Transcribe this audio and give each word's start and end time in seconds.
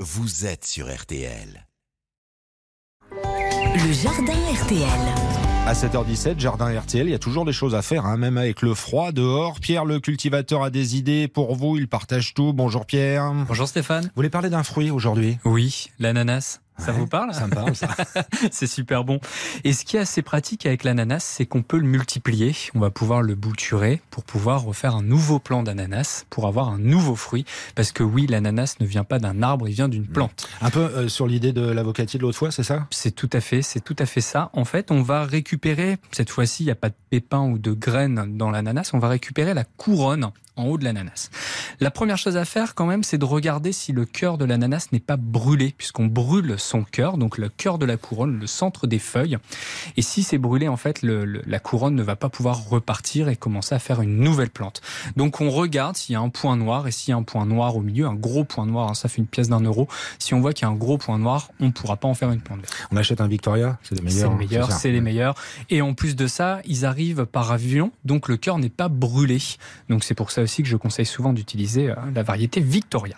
vous 0.00 0.44
êtes 0.44 0.66
sur 0.66 0.94
RTL. 0.94 1.66
Le 3.12 3.92
jardin 3.92 4.34
RTL. 4.62 4.86
À 5.66 5.72
7h17, 5.72 6.38
jardin 6.38 6.78
RTL, 6.78 7.06
il 7.06 7.10
y 7.10 7.14
a 7.14 7.18
toujours 7.18 7.44
des 7.46 7.52
choses 7.52 7.74
à 7.74 7.80
faire, 7.82 8.04
hein, 8.04 8.16
même 8.18 8.36
avec 8.36 8.60
le 8.62 8.74
froid 8.74 9.10
dehors. 9.10 9.58
Pierre, 9.58 9.84
le 9.86 9.98
cultivateur, 9.98 10.62
a 10.62 10.70
des 10.70 10.96
idées 10.96 11.28
pour 11.28 11.56
vous, 11.56 11.76
il 11.78 11.88
partage 11.88 12.34
tout. 12.34 12.52
Bonjour 12.52 12.84
Pierre. 12.86 13.32
Vous 13.32 13.46
Bonjour 13.46 13.66
Stéphane. 13.66 14.10
voulez 14.14 14.30
parler 14.30 14.50
d'un 14.50 14.62
fruit 14.62 14.90
aujourd'hui? 14.90 15.38
Oui, 15.44 15.88
l'ananas. 15.98 16.60
Ça 16.78 16.92
Ouais, 16.92 16.98
vous 16.98 17.06
parle? 17.06 17.32
Ça 17.32 17.46
me 17.46 17.54
parle, 17.54 17.74
ça. 17.74 17.88
C'est 18.50 18.66
super 18.66 19.04
bon. 19.04 19.18
Et 19.64 19.72
ce 19.72 19.84
qui 19.84 19.96
est 19.96 20.00
assez 20.00 20.22
pratique 20.22 20.66
avec 20.66 20.84
l'ananas, 20.84 21.20
c'est 21.20 21.46
qu'on 21.46 21.62
peut 21.62 21.78
le 21.78 21.86
multiplier. 21.86 22.54
On 22.74 22.80
va 22.80 22.90
pouvoir 22.90 23.22
le 23.22 23.34
bouturer 23.34 24.02
pour 24.10 24.24
pouvoir 24.24 24.62
refaire 24.62 24.94
un 24.94 25.02
nouveau 25.02 25.38
plant 25.38 25.62
d'ananas, 25.62 26.26
pour 26.30 26.46
avoir 26.46 26.68
un 26.68 26.78
nouveau 26.78 27.16
fruit. 27.16 27.44
Parce 27.74 27.92
que 27.92 28.02
oui, 28.02 28.26
l'ananas 28.26 28.76
ne 28.80 28.86
vient 28.86 29.04
pas 29.04 29.18
d'un 29.18 29.42
arbre, 29.42 29.68
il 29.68 29.74
vient 29.74 29.88
d'une 29.88 30.06
plante. 30.06 30.48
Un 30.60 30.70
peu 30.70 30.80
euh, 30.80 31.08
sur 31.08 31.26
l'idée 31.26 31.52
de 31.52 31.62
l'avocatier 31.62 32.18
de 32.18 32.22
l'autre 32.22 32.38
fois, 32.38 32.50
c'est 32.50 32.62
ça? 32.62 32.86
C'est 32.90 33.14
tout 33.14 33.30
à 33.32 33.40
fait, 33.40 33.62
c'est 33.62 33.80
tout 33.80 33.96
à 33.98 34.06
fait 34.06 34.20
ça. 34.20 34.50
En 34.52 34.64
fait, 34.64 34.90
on 34.90 35.02
va 35.02 35.24
récupérer, 35.24 35.96
cette 36.12 36.30
fois-ci, 36.30 36.62
il 36.62 36.66
n'y 36.66 36.72
a 36.72 36.76
pas 36.76 36.90
de 36.90 36.94
pépins 37.10 37.42
ou 37.42 37.58
de 37.58 37.72
graines 37.72 38.36
dans 38.36 38.50
l'ananas, 38.50 38.90
on 38.92 38.98
va 38.98 39.08
récupérer 39.08 39.54
la 39.54 39.64
couronne 39.64 40.30
en 40.56 40.64
haut 40.64 40.78
de 40.78 40.84
l'ananas. 40.84 41.30
La 41.80 41.90
première 41.90 42.16
chose 42.16 42.36
à 42.36 42.44
faire 42.44 42.74
quand 42.74 42.86
même, 42.86 43.02
c'est 43.02 43.18
de 43.18 43.24
regarder 43.24 43.72
si 43.72 43.92
le 43.92 44.06
cœur 44.06 44.38
de 44.38 44.44
l'ananas 44.44 44.88
n'est 44.92 45.00
pas 45.00 45.16
brûlé, 45.18 45.74
puisqu'on 45.76 46.06
brûle 46.06 46.58
son 46.66 46.82
cœur, 46.84 47.16
donc 47.16 47.38
le 47.38 47.48
cœur 47.48 47.78
de 47.78 47.86
la 47.86 47.96
couronne, 47.96 48.38
le 48.40 48.46
centre 48.46 48.86
des 48.86 48.98
feuilles. 48.98 49.38
Et 49.96 50.02
si 50.02 50.22
c'est 50.22 50.38
brûlé, 50.38 50.68
en 50.68 50.76
fait, 50.76 51.02
le- 51.02 51.24
le- 51.24 51.42
la 51.46 51.58
couronne 51.58 51.94
ne 51.94 52.02
va 52.02 52.16
pas 52.16 52.28
pouvoir 52.28 52.68
repartir 52.68 53.28
et 53.28 53.36
commencer 53.36 53.74
à 53.74 53.78
faire 53.78 54.02
une 54.02 54.18
nouvelle 54.18 54.50
plante. 54.50 54.80
Donc 55.16 55.40
on 55.40 55.50
regarde 55.50 55.96
s'il 55.96 56.12
y 56.12 56.16
a 56.16 56.20
un 56.20 56.28
point 56.28 56.56
noir, 56.56 56.86
et 56.86 56.90
s'il 56.90 57.10
y 57.12 57.14
a 57.14 57.16
un 57.16 57.22
point 57.22 57.46
noir 57.46 57.76
au 57.76 57.80
milieu, 57.80 58.06
un 58.06 58.14
gros 58.14 58.44
point 58.44 58.66
noir, 58.66 58.90
hein, 58.90 58.94
ça 58.94 59.08
fait 59.08 59.18
une 59.18 59.26
pièce 59.26 59.48
d'un 59.48 59.60
euro. 59.60 59.88
Si 60.18 60.34
on 60.34 60.40
voit 60.40 60.52
qu'il 60.52 60.66
y 60.66 60.70
a 60.70 60.72
un 60.72 60.76
gros 60.76 60.98
point 60.98 61.18
noir, 61.18 61.48
on 61.60 61.66
ne 61.66 61.70
pourra 61.72 61.96
pas 61.96 62.08
en 62.08 62.14
faire 62.14 62.30
une 62.32 62.40
plante 62.40 62.60
verte. 62.60 62.74
On 62.90 62.96
achète 62.96 63.20
un 63.20 63.28
Victoria, 63.28 63.78
c'est 63.82 63.94
les 64.00 64.10
C'est 64.10 64.14
meilleurs. 64.16 64.30
le 64.32 64.36
meilleur, 64.36 64.70
ça 64.72 64.78
c'est 64.78 64.90
les 64.92 65.00
meilleurs. 65.00 65.34
Et 65.70 65.80
en 65.82 65.94
plus 65.94 66.16
de 66.16 66.26
ça, 66.26 66.60
ils 66.64 66.84
arrivent 66.84 67.26
par 67.26 67.52
avion, 67.52 67.92
donc 68.04 68.28
le 68.28 68.36
cœur 68.36 68.58
n'est 68.58 68.68
pas 68.68 68.88
brûlé. 68.88 69.38
Donc 69.88 70.04
c'est 70.04 70.14
pour 70.14 70.30
ça 70.30 70.42
aussi 70.42 70.62
que 70.62 70.68
je 70.68 70.76
conseille 70.76 71.06
souvent 71.06 71.32
d'utiliser 71.32 71.90
euh, 71.90 71.94
la 72.14 72.22
variété 72.22 72.60
Victoria. 72.60 73.16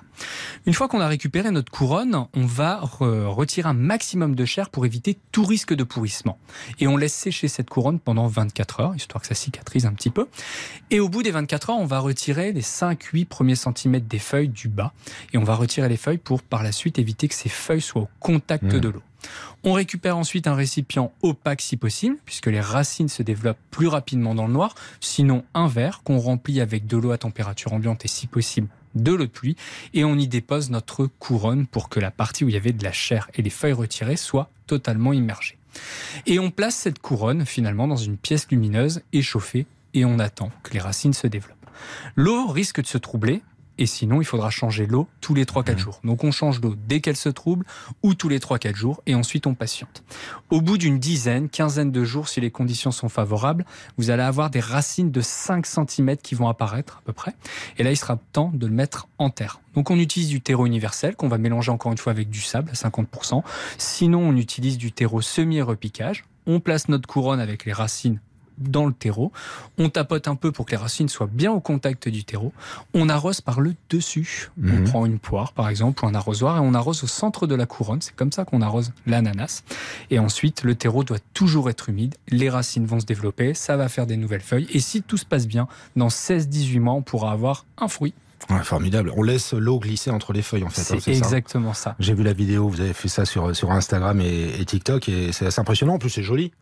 Une 0.66 0.74
fois 0.74 0.88
qu'on 0.88 1.00
a 1.00 1.06
récupéré 1.08 1.50
notre 1.50 1.70
couronne, 1.70 2.26
on 2.34 2.44
va 2.46 2.80
re- 2.82 3.24
retirer 3.38 3.68
un 3.68 3.72
maximum 3.72 4.34
de 4.34 4.44
chair 4.44 4.68
pour 4.68 4.84
éviter 4.84 5.18
tout 5.32 5.44
risque 5.44 5.72
de 5.72 5.84
pourrissement. 5.84 6.38
Et 6.78 6.86
on 6.86 6.96
laisse 6.96 7.14
sécher 7.14 7.48
cette 7.48 7.70
couronne 7.70 7.98
pendant 7.98 8.26
24 8.26 8.80
heures, 8.80 8.94
histoire 8.94 9.22
que 9.22 9.28
ça 9.28 9.34
cicatrise 9.34 9.86
un 9.86 9.92
petit 9.94 10.10
peu. 10.10 10.26
Et 10.90 11.00
au 11.00 11.08
bout 11.08 11.22
des 11.22 11.30
24 11.30 11.70
heures, 11.70 11.78
on 11.78 11.86
va 11.86 12.00
retirer 12.00 12.52
les 12.52 12.62
5-8 12.62 13.24
premiers 13.24 13.54
centimètres 13.54 14.06
des 14.06 14.18
feuilles 14.18 14.48
du 14.48 14.68
bas. 14.68 14.92
Et 15.32 15.38
on 15.38 15.44
va 15.44 15.54
retirer 15.54 15.88
les 15.88 15.96
feuilles 15.96 16.18
pour 16.18 16.42
par 16.42 16.62
la 16.62 16.72
suite 16.72 16.98
éviter 16.98 17.28
que 17.28 17.34
ces 17.34 17.48
feuilles 17.48 17.80
soient 17.80 18.02
au 18.02 18.08
contact 18.20 18.58
Mmh. 18.68 18.80
de 18.80 18.88
l'eau. 18.88 19.02
On 19.64 19.72
récupère 19.72 20.16
ensuite 20.16 20.46
un 20.46 20.54
récipient 20.54 21.12
opaque 21.22 21.60
si 21.60 21.76
possible, 21.76 22.16
puisque 22.24 22.46
les 22.46 22.60
racines 22.60 23.08
se 23.08 23.22
développent 23.22 23.58
plus 23.70 23.88
rapidement 23.88 24.34
dans 24.34 24.46
le 24.46 24.52
noir, 24.52 24.74
sinon 25.00 25.44
un 25.54 25.66
verre 25.66 26.02
qu'on 26.04 26.18
remplit 26.18 26.60
avec 26.60 26.86
de 26.86 26.96
l'eau 26.96 27.10
à 27.10 27.18
température 27.18 27.72
ambiante 27.72 28.04
et 28.04 28.08
si 28.08 28.26
possible 28.26 28.68
de 28.94 29.12
l'eau 29.12 29.24
de 29.24 29.26
pluie, 29.26 29.56
et 29.94 30.04
on 30.04 30.16
y 30.16 30.28
dépose 30.28 30.70
notre 30.70 31.06
couronne 31.06 31.66
pour 31.66 31.88
que 31.88 32.00
la 32.00 32.10
partie 32.10 32.44
où 32.44 32.48
il 32.48 32.54
y 32.54 32.58
avait 32.58 32.72
de 32.72 32.84
la 32.84 32.92
chair 32.92 33.28
et 33.34 33.42
les 33.42 33.50
feuilles 33.50 33.72
retirées 33.72 34.16
soit 34.16 34.50
totalement 34.66 35.12
immergée. 35.12 35.58
Et 36.26 36.38
on 36.38 36.50
place 36.50 36.74
cette 36.74 36.98
couronne 36.98 37.44
finalement 37.44 37.86
dans 37.86 37.96
une 37.96 38.16
pièce 38.16 38.48
lumineuse 38.50 39.02
et 39.12 39.22
chauffée, 39.22 39.66
et 39.94 40.04
on 40.04 40.18
attend 40.18 40.50
que 40.62 40.72
les 40.72 40.80
racines 40.80 41.12
se 41.12 41.26
développent. 41.26 41.56
L'eau 42.16 42.46
risque 42.46 42.82
de 42.82 42.86
se 42.86 42.98
troubler, 42.98 43.42
et 43.78 43.86
sinon 43.86 44.20
il 44.20 44.24
faudra 44.24 44.50
changer 44.50 44.86
l'eau 44.86 45.08
tous 45.20 45.34
les 45.34 45.44
3-4 45.44 45.78
jours. 45.78 46.00
Donc 46.04 46.24
on 46.24 46.30
change 46.30 46.60
l'eau 46.60 46.74
dès 46.86 47.00
qu'elle 47.00 47.16
se 47.16 47.28
trouble 47.28 47.64
ou 48.02 48.14
tous 48.14 48.28
les 48.28 48.38
3-4 48.38 48.74
jours 48.74 49.02
et 49.06 49.14
ensuite 49.14 49.46
on 49.46 49.54
patiente. 49.54 50.02
Au 50.50 50.60
bout 50.60 50.78
d'une 50.78 50.98
dizaine, 50.98 51.48
quinzaine 51.48 51.90
de 51.90 52.04
jours, 52.04 52.28
si 52.28 52.40
les 52.40 52.50
conditions 52.50 52.90
sont 52.90 53.08
favorables, 53.08 53.64
vous 53.96 54.10
allez 54.10 54.22
avoir 54.22 54.50
des 54.50 54.60
racines 54.60 55.10
de 55.10 55.20
5 55.20 55.66
cm 55.66 56.16
qui 56.16 56.34
vont 56.34 56.48
apparaître 56.48 56.98
à 56.98 57.02
peu 57.04 57.12
près. 57.12 57.34
Et 57.78 57.82
là, 57.82 57.90
il 57.90 57.96
sera 57.96 58.18
temps 58.32 58.50
de 58.52 58.66
le 58.66 58.72
mettre 58.72 59.08
en 59.18 59.30
terre. 59.30 59.60
Donc 59.74 59.90
on 59.90 59.98
utilise 59.98 60.28
du 60.28 60.40
terreau 60.40 60.66
universel 60.66 61.16
qu'on 61.16 61.28
va 61.28 61.38
mélanger 61.38 61.70
encore 61.70 61.92
une 61.92 61.98
fois 61.98 62.12
avec 62.12 62.30
du 62.30 62.40
sable 62.40 62.70
à 62.70 62.74
50%. 62.74 63.42
Sinon, 63.78 64.20
on 64.20 64.36
utilise 64.36 64.78
du 64.78 64.92
terreau 64.92 65.20
semi-repiquage. 65.20 66.24
On 66.46 66.60
place 66.60 66.88
notre 66.88 67.06
couronne 67.06 67.40
avec 67.40 67.64
les 67.64 67.72
racines 67.72 68.20
dans 68.58 68.86
le 68.86 68.92
terreau. 68.92 69.32
On 69.78 69.88
tapote 69.88 70.28
un 70.28 70.34
peu 70.36 70.52
pour 70.52 70.66
que 70.66 70.72
les 70.72 70.76
racines 70.76 71.08
soient 71.08 71.28
bien 71.30 71.52
au 71.52 71.60
contact 71.60 72.08
du 72.08 72.24
terreau. 72.24 72.52
On 72.94 73.08
arrose 73.08 73.40
par 73.40 73.60
le 73.60 73.74
dessus. 73.90 74.50
Mhm. 74.56 74.80
On 74.80 74.84
prend 74.90 75.06
une 75.06 75.18
poire, 75.18 75.52
par 75.52 75.68
exemple, 75.68 76.04
ou 76.04 76.08
un 76.08 76.14
arrosoir, 76.14 76.56
et 76.56 76.60
on 76.60 76.74
arrose 76.74 77.04
au 77.04 77.06
centre 77.06 77.46
de 77.46 77.54
la 77.54 77.66
couronne. 77.66 78.00
C'est 78.02 78.14
comme 78.14 78.32
ça 78.32 78.44
qu'on 78.44 78.62
arrose 78.62 78.92
l'ananas. 79.06 79.62
Et 80.10 80.18
ensuite, 80.18 80.62
le 80.62 80.74
terreau 80.74 81.04
doit 81.04 81.18
toujours 81.34 81.70
être 81.70 81.88
humide. 81.88 82.14
Les 82.28 82.50
racines 82.50 82.86
vont 82.86 83.00
se 83.00 83.06
développer. 83.06 83.54
Ça 83.54 83.76
va 83.76 83.88
faire 83.88 84.06
des 84.06 84.16
nouvelles 84.16 84.40
feuilles. 84.40 84.68
Et 84.72 84.80
si 84.80 85.02
tout 85.02 85.16
se 85.16 85.24
passe 85.26 85.46
bien, 85.46 85.68
dans 85.96 86.08
16-18 86.08 86.80
mois, 86.80 86.94
on 86.94 87.02
pourra 87.02 87.32
avoir 87.32 87.64
un 87.78 87.88
fruit. 87.88 88.14
Ouais, 88.50 88.62
formidable. 88.62 89.12
On 89.16 89.22
laisse 89.24 89.52
l'eau 89.52 89.80
glisser 89.80 90.10
entre 90.10 90.32
les 90.32 90.42
feuilles, 90.42 90.62
en 90.64 90.68
fait. 90.68 90.80
hein, 90.80 90.98
C'est 91.00 91.00
ça 91.00 91.10
exactement 91.10 91.74
ça. 91.74 91.96
J'ai 91.98 92.14
vu 92.14 92.22
la 92.22 92.32
vidéo, 92.32 92.68
vous 92.68 92.80
avez 92.80 92.92
fait 92.94 93.08
ça 93.08 93.24
sur, 93.24 93.54
sur 93.54 93.72
Instagram 93.72 94.20
et, 94.20 94.60
et 94.60 94.64
TikTok, 94.64 95.08
et 95.08 95.32
c'est 95.32 95.46
assez 95.46 95.60
impressionnant. 95.60 95.94
En 95.94 95.98
plus, 95.98 96.10
c'est 96.10 96.22
joli. 96.22 96.52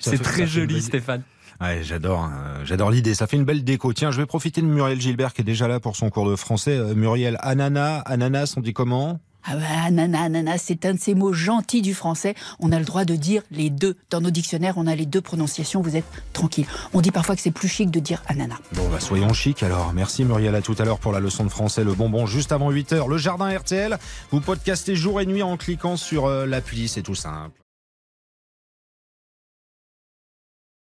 C'est 0.00 0.22
très 0.22 0.46
joli, 0.46 0.80
Stéphane. 0.82 1.22
Ouais, 1.62 1.84
j'adore, 1.84 2.24
euh, 2.24 2.64
j'adore 2.64 2.90
l'idée. 2.90 3.14
Ça 3.14 3.28
fait 3.28 3.36
une 3.36 3.44
belle 3.44 3.62
déco. 3.62 3.92
Tiens, 3.92 4.10
je 4.10 4.20
vais 4.20 4.26
profiter 4.26 4.60
de 4.60 4.66
Muriel 4.66 5.00
Gilbert 5.00 5.32
qui 5.32 5.42
est 5.42 5.44
déjà 5.44 5.68
là 5.68 5.78
pour 5.78 5.94
son 5.94 6.10
cours 6.10 6.28
de 6.28 6.34
français. 6.34 6.76
Euh, 6.76 6.94
Muriel, 6.94 7.38
ananas, 7.40 8.00
ananas, 8.00 8.54
on 8.56 8.60
dit 8.60 8.72
comment? 8.72 9.20
Ah 9.44 9.54
bah, 9.54 9.62
ananas, 9.86 10.24
ananas, 10.24 10.58
c'est 10.58 10.84
un 10.86 10.94
de 10.94 10.98
ces 10.98 11.14
mots 11.14 11.32
gentils 11.32 11.82
du 11.82 11.94
français. 11.94 12.34
On 12.58 12.72
a 12.72 12.80
le 12.80 12.84
droit 12.84 13.04
de 13.04 13.14
dire 13.14 13.42
les 13.52 13.70
deux. 13.70 13.96
Dans 14.10 14.20
nos 14.20 14.30
dictionnaires, 14.30 14.74
on 14.76 14.88
a 14.88 14.96
les 14.96 15.06
deux 15.06 15.20
prononciations. 15.20 15.82
Vous 15.82 15.94
êtes 15.94 16.04
tranquille. 16.32 16.66
On 16.94 17.00
dit 17.00 17.12
parfois 17.12 17.36
que 17.36 17.42
c'est 17.42 17.52
plus 17.52 17.68
chic 17.68 17.92
de 17.92 18.00
dire 18.00 18.24
ananas. 18.26 18.58
Bon, 18.72 18.88
bah, 18.88 18.98
soyons 18.98 19.32
chic 19.32 19.62
alors. 19.62 19.92
Merci 19.92 20.24
Muriel, 20.24 20.56
à 20.56 20.62
tout 20.62 20.74
à 20.80 20.84
l'heure 20.84 20.98
pour 20.98 21.12
la 21.12 21.20
leçon 21.20 21.44
de 21.44 21.50
français, 21.50 21.84
le 21.84 21.94
bonbon 21.94 22.26
juste 22.26 22.50
avant 22.50 22.72
8h. 22.72 23.08
Le 23.08 23.18
jardin 23.18 23.56
RTL, 23.56 23.98
vous 24.32 24.40
podcastez 24.40 24.96
jour 24.96 25.20
et 25.20 25.26
nuit 25.26 25.44
en 25.44 25.56
cliquant 25.56 25.96
sur 25.96 26.26
euh, 26.26 26.44
l'appli, 26.44 26.88
c'est 26.88 27.02
tout 27.02 27.14
simple. 27.14 27.61